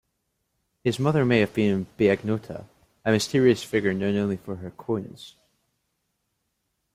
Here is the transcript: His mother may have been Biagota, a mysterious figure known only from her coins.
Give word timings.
His 0.83 0.97
mother 0.97 1.23
may 1.23 1.41
have 1.41 1.53
been 1.53 1.85
Biagota, 1.99 2.65
a 3.05 3.11
mysterious 3.11 3.63
figure 3.63 3.93
known 3.93 4.15
only 4.15 4.35
from 4.37 4.57
her 4.57 4.71
coins. 4.71 5.35